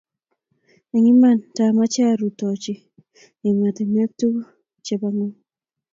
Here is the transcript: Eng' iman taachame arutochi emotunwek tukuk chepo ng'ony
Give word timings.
Eng' 0.95 1.09
iman 1.13 1.37
taachame 1.55 2.03
arutochi 2.11 2.73
emotunwek 3.47 4.11
tukuk 4.19 4.47
chepo 4.85 5.07
ng'ony 5.15 5.35